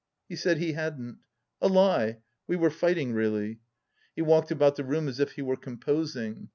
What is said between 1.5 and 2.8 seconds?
A lie! We were